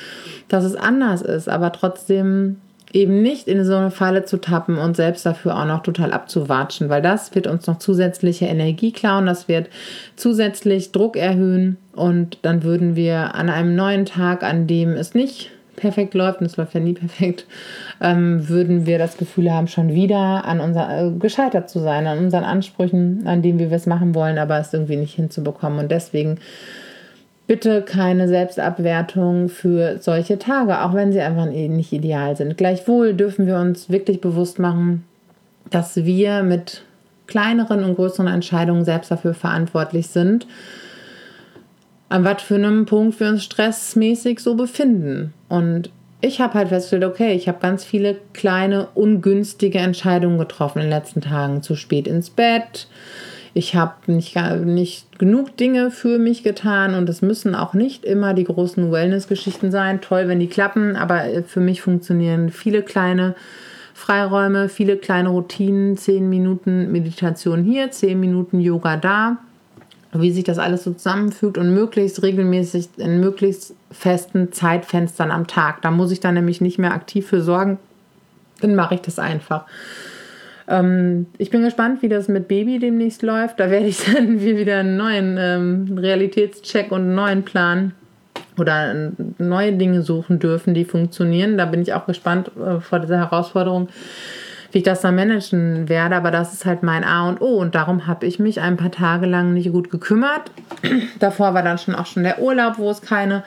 dass 0.50 0.66
es 0.66 0.76
anders 0.76 1.22
ist, 1.22 1.48
aber 1.48 1.72
trotzdem 1.72 2.58
eben 2.94 3.22
nicht 3.22 3.48
in 3.48 3.64
so 3.64 3.76
eine 3.76 3.92
Falle 3.92 4.26
zu 4.26 4.38
tappen 4.38 4.78
und 4.78 4.96
selbst 4.98 5.26
dafür 5.26 5.58
auch 5.58 5.66
noch 5.66 5.84
total 5.84 6.12
abzuwatschen, 6.12 6.90
weil 6.90 7.02
das 7.02 7.34
wird 7.34 7.48
uns 7.48 7.68
noch 7.68 7.80
zusätzliche 7.80 8.46
Energie 8.46 8.92
klauen, 8.92 9.26
das 9.26 9.48
wird 9.48 9.70
zusätzlich 10.18 10.92
Druck 10.92 11.16
erhöhen 11.16 11.78
und 11.94 12.40
dann 12.42 12.64
würden 12.64 12.98
wir 12.98 13.36
an 13.36 13.50
einem 13.50 13.76
neuen 13.76 14.06
Tag, 14.06 14.44
an 14.44 14.68
dem 14.68 14.92
es 14.92 15.14
nicht 15.14 15.52
perfekt 15.82 16.14
läuft, 16.14 16.40
und 16.40 16.46
es 16.46 16.56
läuft 16.58 16.74
ja 16.74 16.80
nie 16.80 16.94
perfekt, 16.94 17.46
ähm, 18.00 18.48
würden 18.48 18.86
wir 18.86 18.98
das 18.98 19.18
Gefühl 19.18 19.52
haben, 19.52 19.68
schon 19.68 19.94
wieder 19.94 20.46
an 20.46 20.62
unser, 20.62 21.08
äh, 21.08 21.12
gescheitert 21.12 21.70
zu 21.70 21.80
sein, 21.80 22.08
an 22.08 22.20
unseren 22.20 22.44
Ansprüchen, 22.44 23.24
an 23.26 23.42
denen 23.42 23.60
wir 23.60 23.72
es 23.72 23.86
machen 23.88 24.16
wollen, 24.16 24.38
aber 24.38 24.60
es 24.60 24.74
irgendwie 24.74 24.96
nicht 24.96 25.16
hinzubekommen. 25.16 25.80
Und 25.80 25.92
deswegen 25.92 26.38
bitte 27.48 27.82
keine 27.82 28.30
Selbstabwertung 28.30 29.50
für 29.50 29.98
solche 30.00 30.40
Tage, 30.40 30.82
auch 30.84 30.94
wenn 30.94 31.12
sie 31.12 31.20
einfach 31.20 31.48
nicht 31.48 31.92
ideal 31.92 32.38
sind. 32.38 32.58
Gleichwohl 32.58 33.14
dürfen 33.14 33.46
wir 33.46 33.58
uns 33.58 33.90
wirklich 33.90 34.22
bewusst 34.22 34.58
machen, 34.58 35.04
dass 35.70 35.98
wir 35.98 36.44
mit 36.44 36.84
kleineren 37.28 37.84
und 37.84 37.96
größeren 37.96 38.28
Entscheidungen 38.28 38.86
selbst 38.86 39.12
dafür 39.12 39.34
verantwortlich 39.34 40.08
sind, 40.08 40.48
an 42.12 42.26
was 42.26 42.42
für 42.42 42.56
einem 42.56 42.86
Punkt 42.86 43.20
wir 43.20 43.30
uns 43.30 43.44
stressmäßig 43.44 44.40
so 44.40 44.56
befinden. 44.56 45.34
Und 45.48 45.90
ich 46.20 46.42
habe 46.42 46.56
halt 46.56 46.70
festgestellt, 46.70 47.06
okay, 47.06 47.34
ich 47.34 47.48
habe 47.48 47.60
ganz 47.62 47.84
viele 47.84 48.18
kleine, 48.34 48.90
ungünstige 48.94 49.80
Entscheidungen 49.80 50.38
getroffen 50.38 50.80
in 50.80 50.86
den 50.86 50.92
letzten 50.92 51.22
Tagen. 51.22 51.64
Zu 51.64 51.76
spät 51.76 52.08
ins 52.08 52.30
Bett, 52.30 52.88
ich 53.54 53.76
habe 53.76 53.94
nicht, 54.08 54.36
nicht 54.66 55.20
genug 55.20 55.58
Dinge 55.58 55.90
für 55.90 56.20
mich 56.20 56.44
getan 56.44 56.96
und 56.96 57.10
es 57.10 57.22
müssen 57.22 57.56
auch 57.56 57.74
nicht 57.74 58.06
immer 58.06 58.34
die 58.34 58.46
großen 58.46 58.92
Wellness-Geschichten 58.92 59.72
sein. 59.72 60.02
Toll, 60.02 60.28
wenn 60.28 60.40
die 60.40 60.48
klappen, 60.48 60.96
aber 60.96 61.24
für 61.48 61.60
mich 61.60 61.82
funktionieren 61.82 62.50
viele 62.50 62.82
kleine 62.82 63.36
Freiräume, 63.94 64.70
viele 64.70 64.98
kleine 64.98 65.30
Routinen, 65.30 65.98
zehn 65.98 66.30
Minuten 66.30 66.92
Meditation 66.92 67.64
hier, 67.64 67.92
zehn 67.92 68.20
Minuten 68.20 68.60
Yoga 68.60 68.98
da. 68.98 69.38
Wie 70.14 70.32
sich 70.32 70.44
das 70.44 70.60
alles 70.60 70.84
so 70.84 70.92
zusammenfügt 70.94 71.58
und 71.58 71.74
möglichst 71.74 72.22
regelmäßig 72.22 72.90
in 72.98 73.22
möglichst 73.22 73.74
festen 73.92 74.52
Zeitfenstern 74.52 75.32
am 75.32 75.48
Tag. 75.48 75.82
Da 75.82 75.92
muss 75.92 76.12
ich 76.12 76.20
dann 76.20 76.34
nämlich 76.34 76.60
nicht 76.60 76.80
mehr 76.80 76.94
aktiv 76.94 77.28
für 77.28 77.42
sorgen. 77.42 77.78
Dann 78.60 78.76
mache 78.76 78.96
ich 78.96 79.02
das 79.02 79.20
einfach. 79.20 79.66
Ähm, 80.68 81.28
ich 81.38 81.50
bin 81.50 81.64
gespannt, 81.64 82.02
wie 82.02 82.10
das 82.10 82.28
mit 82.28 82.48
Baby 82.48 82.80
demnächst 82.80 83.22
läuft. 83.22 83.60
Da 83.60 83.70
werde 83.70 83.88
ich 83.88 84.04
dann 84.14 84.42
wieder 84.42 84.80
einen 84.80 84.98
neuen 84.98 85.38
ähm, 85.38 85.98
Realitätscheck 85.98 86.92
und 86.92 87.02
einen 87.02 87.16
neuen 87.16 87.44
Plan 87.44 87.94
oder 88.58 88.94
äh, 88.94 89.12
neue 89.38 89.74
Dinge 89.74 90.02
suchen 90.02 90.40
dürfen, 90.40 90.74
die 90.74 90.86
funktionieren. 90.86 91.58
Da 91.58 91.66
bin 91.66 91.82
ich 91.82 91.94
auch 91.94 92.06
gespannt 92.06 92.52
äh, 92.58 92.80
vor 92.80 93.00
dieser 93.00 93.18
Herausforderung, 93.18 93.90
wie 94.72 94.80
ich 94.80 94.84
das 94.84 95.02
dann 95.02 95.16
managen 95.16 95.90
werde. 95.90 96.16
Aber 96.16 96.32
das 96.32 96.54
ist 96.54 96.66
halt 96.66 96.84
mein 96.84 97.04
A 97.04 97.28
und 97.30 97.42
O 97.42 97.58
und 97.58 97.76
darum 97.76 98.08
habe 98.08 98.26
ich 98.26 98.40
mich 98.40 98.62
ein 98.62 98.78
paar 98.78 98.92
Tage 98.92 99.26
lang 99.26 99.54
nicht 99.54 99.72
gut 99.72 99.90
gekümmert. 99.90 100.52
Davor 101.20 101.54
war 101.54 101.64
dann 101.64 101.78
schon 101.78 101.96
auch 101.96 102.06
schon 102.06 102.24
der 102.24 102.42
Urlaub, 102.42 102.78
wo 102.78 102.90
es 102.90 103.02
keine 103.02 103.44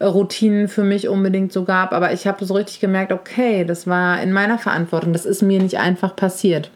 Routinen 0.00 0.68
für 0.68 0.82
mich 0.82 1.08
unbedingt 1.08 1.52
so 1.52 1.64
gab. 1.64 1.92
Aber 1.92 2.12
ich 2.12 2.26
habe 2.26 2.44
so 2.44 2.54
richtig 2.54 2.80
gemerkt, 2.80 3.12
okay, 3.12 3.64
das 3.64 3.86
war 3.86 4.22
in 4.22 4.32
meiner 4.32 4.58
Verantwortung. 4.58 5.12
Das 5.12 5.26
ist 5.26 5.42
mir 5.42 5.60
nicht 5.62 5.78
einfach 5.78 6.16
passiert, 6.16 6.70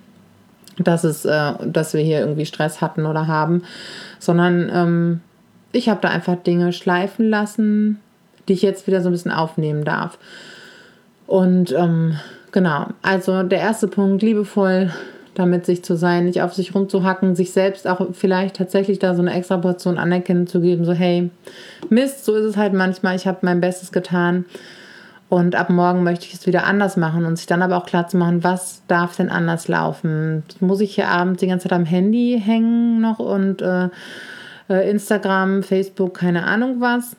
dass, 0.79 1.05
es, 1.05 1.25
äh, 1.25 1.53
dass 1.65 1.95
wir 1.95 2.03
hier 2.03 2.21
irgendwie 2.21 2.47
Stress 2.47 2.81
hatten 2.81 3.07
oder 3.07 3.27
haben, 3.27 3.63
sondern 4.19 4.71
ähm, 4.73 5.21
ich 5.73 5.89
habe 5.89 6.01
da 6.01 6.09
einfach 6.09 6.37
Dinge 6.37 6.73
schleifen 6.73 7.29
lassen, 7.29 8.01
die 8.49 8.53
ich 8.53 8.63
jetzt 8.63 8.87
wieder 8.87 9.01
so 9.01 9.09
ein 9.09 9.13
bisschen 9.13 9.33
aufnehmen 9.33 9.85
darf. 9.85 10.19
Und 11.27 11.73
ähm, 11.73 12.19
genau, 12.55 12.87
also 13.03 13.43
der 13.43 13.59
erste 13.59 13.89
Punkt, 13.89 14.23
liebevoll 14.23 14.91
damit 15.35 15.67
sich 15.67 15.83
zu 15.85 15.97
sein, 15.97 16.27
nicht 16.27 16.43
auf 16.43 16.55
sich 16.55 16.77
rumzuhacken, 16.77 17.35
sich 17.35 17.53
selbst 17.53 17.89
auch 17.89 18.07
vielleicht 18.13 18.55
tatsächlich 18.57 19.01
da 19.01 19.17
so 19.17 19.21
eine 19.21 19.35
extra 19.35 19.57
Portion 19.57 19.99
Anerkennung 19.99 20.47
zu 20.47 20.61
geben, 20.61 20.85
so 20.85 20.93
hey, 20.93 21.31
Mist, 21.91 22.25
so 22.25 22.35
ist 22.35 22.45
es 22.45 22.57
halt 22.57 22.73
manchmal, 22.73 23.17
ich 23.17 23.27
habe 23.27 23.39
mein 23.43 23.61
Bestes 23.61 23.91
getan 23.91 24.45
und 25.29 25.57
ab 25.57 25.71
morgen 25.71 26.05
möchte 26.05 26.27
ich 26.27 26.35
es 26.35 26.47
wieder 26.47 26.65
anders 26.65 26.97
machen 26.97 27.25
und 27.25 27.37
sich 27.37 27.47
dann 27.47 27.63
aber 27.63 27.77
auch 27.77 27.87
klar 27.87 28.07
zu 28.07 28.17
machen, 28.17 28.45
was 28.45 28.83
darf 28.87 29.17
denn 29.17 29.29
anders 29.29 29.67
laufen? 29.67 30.45
Muss 30.61 30.81
ich 30.81 30.95
hier 30.95 31.09
abends 31.09 31.41
die 31.41 31.49
ganze 31.49 31.69
Zeit 31.69 31.77
am 31.77 31.85
Handy 31.85 32.41
hängen 32.43 33.01
noch 33.01 33.19
und 33.19 33.61
äh, 33.61 33.89
äh 34.69 34.89
Instagram, 34.89 35.65
Facebook, 35.65 36.15
keine 36.15 36.45
Ahnung 36.45 36.77
was 36.79 37.17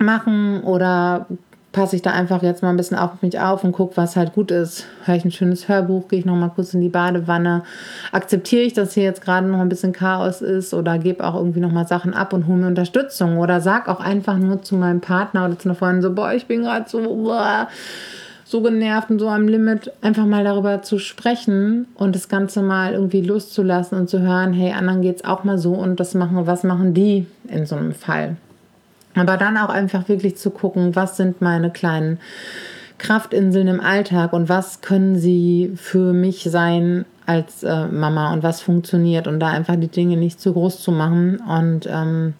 machen 0.00 0.62
oder 0.62 1.26
passe 1.72 1.96
ich 1.96 2.02
da 2.02 2.10
einfach 2.10 2.42
jetzt 2.42 2.62
mal 2.62 2.70
ein 2.70 2.76
bisschen 2.76 2.96
auf 2.96 3.20
mich 3.20 3.38
auf 3.38 3.62
und 3.62 3.72
gucke, 3.72 3.96
was 3.96 4.16
halt 4.16 4.32
gut 4.32 4.50
ist. 4.50 4.86
Höre 5.04 5.16
ich 5.16 5.24
ein 5.24 5.30
schönes 5.30 5.68
Hörbuch, 5.68 6.08
gehe 6.08 6.18
ich 6.18 6.24
noch 6.24 6.34
mal 6.34 6.48
kurz 6.48 6.72
in 6.72 6.80
die 6.80 6.88
Badewanne. 6.88 7.62
Akzeptiere 8.10 8.62
ich, 8.62 8.72
dass 8.72 8.94
hier 8.94 9.04
jetzt 9.04 9.20
gerade 9.20 9.46
noch 9.46 9.60
ein 9.60 9.68
bisschen 9.68 9.92
Chaos 9.92 10.40
ist 10.40 10.72
oder 10.72 10.98
gebe 10.98 11.24
auch 11.24 11.34
irgendwie 11.34 11.60
noch 11.60 11.72
mal 11.72 11.86
Sachen 11.86 12.14
ab 12.14 12.32
und 12.32 12.46
hole 12.46 12.58
mir 12.58 12.66
Unterstützung 12.68 13.38
oder 13.38 13.60
sag 13.60 13.88
auch 13.88 14.00
einfach 14.00 14.38
nur 14.38 14.62
zu 14.62 14.76
meinem 14.76 15.00
Partner 15.00 15.44
oder 15.44 15.58
zu 15.58 15.68
einer 15.68 15.76
Freundin 15.76 16.02
so, 16.02 16.14
boah, 16.14 16.32
ich 16.32 16.46
bin 16.46 16.62
gerade 16.62 16.88
so, 16.88 17.00
boah, 17.02 17.68
so 18.44 18.62
genervt 18.62 19.10
und 19.10 19.18
so 19.18 19.28
am 19.28 19.46
Limit, 19.46 19.92
einfach 20.00 20.24
mal 20.24 20.42
darüber 20.42 20.80
zu 20.80 20.98
sprechen 20.98 21.86
und 21.96 22.14
das 22.14 22.30
Ganze 22.30 22.62
mal 22.62 22.94
irgendwie 22.94 23.20
loszulassen 23.20 23.98
und 23.98 24.08
zu 24.08 24.20
hören, 24.20 24.54
hey, 24.54 24.72
anderen 24.72 25.02
geht 25.02 25.16
es 25.16 25.24
auch 25.24 25.44
mal 25.44 25.58
so 25.58 25.74
und 25.74 26.00
das 26.00 26.14
machen, 26.14 26.46
was 26.46 26.64
machen 26.64 26.94
die 26.94 27.26
in 27.46 27.66
so 27.66 27.76
einem 27.76 27.92
Fall? 27.92 28.36
Aber 29.20 29.36
dann 29.36 29.56
auch 29.56 29.68
einfach 29.70 30.08
wirklich 30.08 30.36
zu 30.36 30.50
gucken, 30.50 30.96
was 30.96 31.16
sind 31.16 31.40
meine 31.40 31.70
kleinen 31.70 32.18
Kraftinseln 32.98 33.68
im 33.68 33.80
Alltag 33.80 34.32
und 34.32 34.48
was 34.48 34.80
können 34.80 35.16
sie 35.16 35.72
für 35.76 36.12
mich 36.12 36.44
sein 36.44 37.04
als 37.26 37.62
äh, 37.62 37.86
Mama 37.86 38.32
und 38.32 38.42
was 38.42 38.60
funktioniert 38.60 39.26
und 39.26 39.38
da 39.38 39.48
einfach 39.48 39.76
die 39.76 39.88
Dinge 39.88 40.16
nicht 40.16 40.40
zu 40.40 40.52
groß 40.52 40.82
zu 40.82 40.90
machen 40.90 41.40
und 41.40 41.86
ähm, 41.86 42.34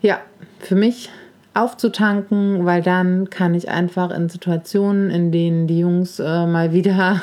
ja, 0.00 0.18
für 0.60 0.76
mich 0.76 1.10
aufzutanken, 1.54 2.66
weil 2.66 2.82
dann 2.82 3.30
kann 3.30 3.54
ich 3.54 3.68
einfach 3.68 4.10
in 4.10 4.28
Situationen, 4.28 5.10
in 5.10 5.32
denen 5.32 5.66
die 5.66 5.78
Jungs 5.78 6.20
äh, 6.20 6.46
mal 6.46 6.72
wieder 6.72 7.22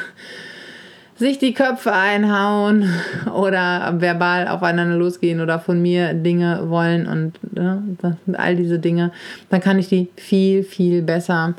sich 1.22 1.38
die 1.38 1.54
Köpfe 1.54 1.94
einhauen 1.94 2.90
oder 3.34 3.96
verbal 4.00 4.48
aufeinander 4.48 4.98
losgehen 4.98 5.40
oder 5.40 5.60
von 5.60 5.82
mir 5.82 6.14
Dinge 6.14 6.64
wollen 6.70 7.08
und 7.08 7.34
ne, 7.54 7.84
all 8.34 8.56
diese 8.56 8.80
Dinge, 8.80 9.12
dann 9.50 9.62
kann 9.62 9.80
ich 9.80 9.88
die 9.88 10.10
viel, 10.18 10.64
viel 10.64 11.04
besser 11.04 11.54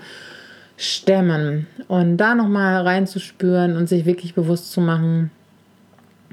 stemmen. 0.77 1.69
Und 1.87 2.17
da 2.17 2.35
nochmal 2.35 2.83
reinzuspüren 2.83 3.77
und 3.77 3.89
sich 3.89 4.05
wirklich 4.05 4.35
bewusst 4.35 4.73
zu 4.73 4.81
machen, 4.81 5.31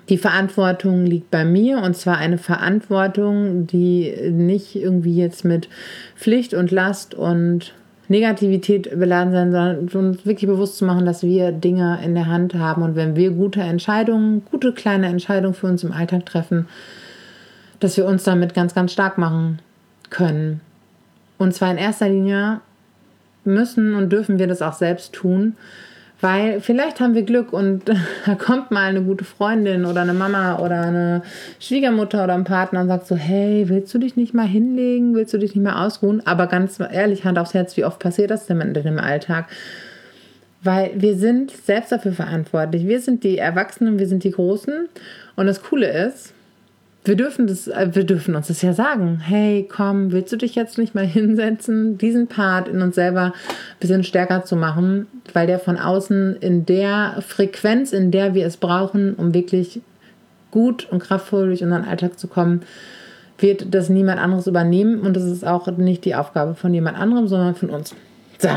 die 0.10 0.18
Verantwortung 0.18 1.06
liegt 1.06 1.30
bei 1.30 1.46
mir 1.46 1.84
und 1.84 1.96
zwar 1.96 2.18
eine 2.18 2.40
Verantwortung, 2.40 3.68
die 3.68 4.12
nicht 4.32 4.76
irgendwie 4.76 5.16
jetzt 5.16 5.46
mit 5.46 5.70
Pflicht 6.16 6.56
und 6.56 6.72
Last 6.72 7.14
und 7.14 7.76
Negativität 8.10 8.90
beladen 9.00 9.32
sein, 9.32 9.52
sondern 9.52 9.88
uns 10.10 10.26
wirklich 10.26 10.50
bewusst 10.50 10.78
zu 10.78 10.86
machen, 10.86 11.06
dass 11.06 11.24
wir 11.24 11.52
Dinge 11.52 12.00
in 12.04 12.16
der 12.16 12.26
Hand 12.26 12.56
haben 12.56 12.82
und 12.82 12.96
wenn 12.96 13.16
wir 13.16 13.32
gute 13.32 13.62
Entscheidungen, 13.62 14.44
gute 14.50 14.74
kleine 14.74 15.08
Entscheidungen 15.08 15.54
für 15.54 15.68
uns 15.68 15.84
im 15.84 15.92
Alltag 15.92 16.26
treffen, 16.26 16.68
dass 17.80 17.96
wir 17.98 18.06
uns 18.06 18.24
damit 18.24 18.54
ganz, 18.56 18.74
ganz 18.74 18.92
stark 18.92 19.18
machen 19.18 19.60
können. 20.10 20.60
Und 21.38 21.54
zwar 21.54 21.72
in 21.72 21.78
erster 21.78 22.10
Linie 22.10 22.62
müssen 23.46 23.96
und 23.96 24.12
dürfen 24.12 24.40
wir 24.40 24.48
das 24.48 24.64
auch 24.64 24.74
selbst 24.74 25.14
tun, 25.14 25.56
weil 26.22 26.60
vielleicht 26.60 27.00
haben 27.00 27.16
wir 27.16 27.24
Glück 27.24 27.54
und 27.54 27.84
da 28.26 28.36
kommt 28.36 28.72
mal 28.72 28.90
eine 28.90 29.02
gute 29.02 29.24
Freundin 29.24 29.86
oder 29.86 30.02
eine 30.02 30.14
Mama 30.14 30.60
oder 30.60 30.82
eine 30.82 31.22
Schwiegermutter 31.60 32.24
oder 32.24 32.34
ein 32.34 32.44
Partner 32.44 32.82
und 32.82 32.88
sagt 32.88 33.08
so, 33.08 33.16
hey, 33.16 33.70
willst 33.70 33.94
du 33.94 34.00
dich 34.00 34.16
nicht 34.16 34.34
mal 34.34 34.48
hinlegen? 34.48 35.16
Willst 35.16 35.34
du 35.34 35.38
dich 35.38 35.56
nicht 35.56 35.64
mal 35.64 35.86
ausruhen? 35.86 36.26
Aber 36.26 36.48
ganz 36.48 36.80
ehrlich, 36.80 37.24
Hand 37.24 37.40
aufs 37.40 37.54
Herz, 37.54 37.78
wie 37.78 37.86
oft 37.86 38.00
passiert 38.00 38.32
das 38.32 38.48
denn 38.48 38.60
in 38.62 38.74
dem 38.74 39.00
Alltag? 39.00 39.46
Weil 40.62 40.92
wir 40.96 41.16
sind 41.16 41.52
selbst 41.52 41.92
dafür 41.92 42.12
verantwortlich. 42.12 42.86
Wir 42.86 43.00
sind 43.00 43.24
die 43.24 43.38
Erwachsenen, 43.38 43.98
wir 43.98 44.08
sind 44.08 44.26
die 44.26 44.32
Großen. 44.32 44.90
Und 45.38 45.48
das 45.48 45.64
Coole 45.64 45.88
ist, 46.08 46.34
wir 47.06 47.16
dürfen, 47.16 47.48
das, 47.48 47.68
äh, 47.68 47.90
wir 47.94 48.04
dürfen 48.04 48.36
uns 48.36 48.48
das 48.48 48.62
ja 48.62 48.74
sagen. 48.74 49.20
Hey, 49.20 49.68
komm, 49.70 50.12
willst 50.12 50.32
du 50.34 50.38
dich 50.38 50.56
jetzt 50.56 50.78
nicht 50.78 50.96
mal 50.96 51.06
hinsetzen, 51.08 51.98
diesen 51.98 52.28
Part 52.28 52.68
in 52.68 52.82
uns 52.82 52.96
selber 52.96 53.26
ein 53.26 53.34
bisschen 53.80 54.04
stärker 54.04 54.44
zu 54.44 54.56
machen, 54.56 55.08
weil 55.34 55.48
der 55.48 55.60
von 55.60 55.78
außen 55.78 56.38
in 56.38 56.66
der 56.66 57.22
Frequenz, 57.26 57.94
in 57.94 58.12
der 58.12 58.34
wir 58.34 58.46
es 58.46 58.58
brauchen, 58.58 59.16
um 59.16 59.34
wirklich 59.34 59.82
gut 60.52 60.88
und 60.92 61.00
kraftvoll 61.00 61.48
durch 61.48 61.64
unseren 61.64 61.86
Alltag 61.86 62.20
zu 62.20 62.28
kommen, 62.28 62.62
wird 63.38 63.74
das 63.74 63.90
niemand 63.90 64.20
anderes 64.20 64.48
übernehmen 64.48 65.02
und 65.02 65.16
das 65.16 65.24
ist 65.24 65.48
auch 65.48 65.68
nicht 65.68 66.04
die 66.04 66.16
Aufgabe 66.16 66.56
von 66.56 66.74
jemand 66.74 66.98
anderem, 66.98 67.28
sondern 67.28 67.56
von 67.56 67.70
uns. 67.70 67.96
So. 68.38 68.50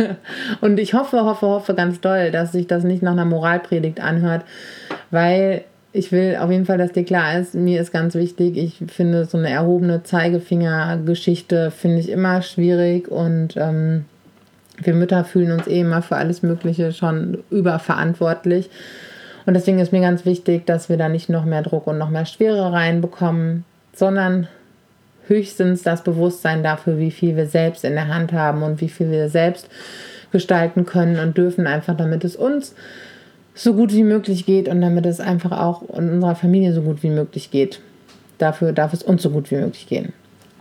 und 0.60 0.78
ich 0.78 0.94
hoffe, 0.94 1.24
hoffe, 1.24 1.46
hoffe 1.46 1.74
ganz 1.74 2.00
doll, 2.00 2.30
dass 2.30 2.52
sich 2.52 2.66
das 2.66 2.84
nicht 2.84 3.02
nach 3.02 3.12
einer 3.12 3.24
Moralpredigt 3.24 4.00
anhört, 4.00 4.44
weil 5.10 5.64
ich 5.96 6.12
will 6.12 6.36
auf 6.38 6.50
jeden 6.50 6.66
Fall, 6.66 6.78
dass 6.78 6.92
dir 6.92 7.04
klar 7.04 7.38
ist, 7.38 7.54
mir 7.54 7.80
ist 7.80 7.90
ganz 7.90 8.14
wichtig, 8.14 8.58
ich 8.58 8.82
finde 8.92 9.24
so 9.24 9.38
eine 9.38 9.48
erhobene 9.48 10.02
Zeigefinger-Geschichte 10.02 11.70
finde 11.70 12.00
ich 12.00 12.10
immer 12.10 12.42
schwierig 12.42 13.08
und 13.08 13.56
ähm, 13.56 14.04
wir 14.78 14.92
Mütter 14.92 15.24
fühlen 15.24 15.52
uns 15.52 15.66
eh 15.66 15.80
immer 15.80 16.02
für 16.02 16.16
alles 16.16 16.42
Mögliche 16.42 16.92
schon 16.92 17.38
überverantwortlich. 17.50 18.68
Und 19.46 19.54
deswegen 19.54 19.78
ist 19.78 19.92
mir 19.92 20.02
ganz 20.02 20.26
wichtig, 20.26 20.66
dass 20.66 20.90
wir 20.90 20.98
da 20.98 21.08
nicht 21.08 21.30
noch 21.30 21.46
mehr 21.46 21.62
Druck 21.62 21.86
und 21.86 21.96
noch 21.96 22.10
mehr 22.10 22.26
Schwere 22.26 22.72
reinbekommen, 22.72 23.64
sondern 23.94 24.48
höchstens 25.28 25.82
das 25.82 26.04
Bewusstsein 26.04 26.62
dafür, 26.62 26.98
wie 26.98 27.10
viel 27.10 27.36
wir 27.36 27.46
selbst 27.46 27.84
in 27.84 27.94
der 27.94 28.08
Hand 28.08 28.32
haben 28.32 28.62
und 28.62 28.82
wie 28.82 28.88
viel 28.90 29.10
wir 29.10 29.30
selbst 29.30 29.68
gestalten 30.30 30.84
können 30.84 31.18
und 31.18 31.38
dürfen, 31.38 31.66
einfach 31.66 31.96
damit 31.96 32.22
es 32.22 32.36
uns 32.36 32.74
so 33.56 33.72
gut 33.72 33.92
wie 33.92 34.04
möglich 34.04 34.46
geht 34.46 34.68
und 34.68 34.80
damit 34.82 35.06
es 35.06 35.18
einfach 35.18 35.52
auch 35.52 35.82
in 35.96 36.10
unserer 36.10 36.36
Familie 36.36 36.72
so 36.74 36.82
gut 36.82 37.02
wie 37.02 37.10
möglich 37.10 37.50
geht. 37.50 37.80
Dafür 38.38 38.72
darf 38.72 38.92
es 38.92 39.02
uns 39.02 39.22
so 39.22 39.30
gut 39.30 39.50
wie 39.50 39.56
möglich 39.56 39.88
gehen. 39.88 40.12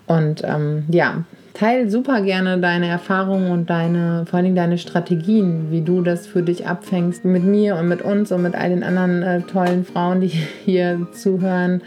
Und 0.08 0.44
ähm, 0.46 0.86
ja, 0.90 1.26
teil 1.54 1.90
super 1.90 2.22
gerne 2.22 2.58
deine 2.58 2.88
Erfahrungen 2.88 3.52
und 3.52 3.70
deine, 3.70 4.26
vor 4.26 4.40
allem 4.40 4.56
deine 4.56 4.78
Strategien, 4.78 5.72
wie 5.72 5.82
du 5.82 6.02
das 6.02 6.26
für 6.26 6.42
dich 6.42 6.68
abfängst 6.68 7.26
mit 7.26 7.44
mir 7.44 7.76
und 7.76 7.90
mit 7.90 8.02
uns 8.02 8.32
und 8.32 8.42
mit 8.42 8.56
all 8.56 8.70
den 8.70 8.84
anderen 8.84 9.24
äh, 9.24 9.42
tollen 9.42 9.84
Frauen, 9.84 10.22
die 10.22 10.28
hier 10.66 11.08
zuhören. 11.12 11.82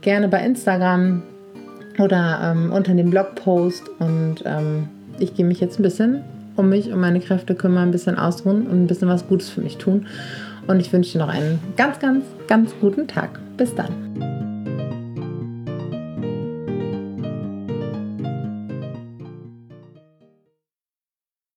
Gerne 0.00 0.26
bei 0.26 0.44
Instagram 0.44 1.22
oder 2.00 2.40
ähm, 2.42 2.72
unter 2.72 2.94
dem 2.94 3.10
Blogpost. 3.10 3.84
Und 4.00 4.42
ähm, 4.44 4.88
ich 5.20 5.34
gehe 5.34 5.46
mich 5.46 5.60
jetzt 5.60 5.78
ein 5.78 5.84
bisschen 5.84 6.24
um 6.58 6.68
mich, 6.68 6.92
um 6.92 7.00
meine 7.00 7.20
Kräfte 7.20 7.54
kümmern, 7.54 7.88
ein 7.88 7.92
bisschen 7.92 8.18
ausruhen 8.18 8.66
und 8.66 8.82
ein 8.82 8.86
bisschen 8.88 9.08
was 9.08 9.28
Gutes 9.28 9.48
für 9.48 9.60
mich 9.60 9.76
tun. 9.76 10.06
Und 10.68 10.80
ich 10.80 10.92
wünsche 10.92 11.12
dir 11.12 11.18
noch 11.18 11.28
einen 11.28 11.58
ganz, 11.76 11.98
ganz, 11.98 12.24
ganz 12.46 12.72
guten 12.80 13.08
Tag. 13.08 13.40
Bis 13.56 13.74
dann. 13.74 14.47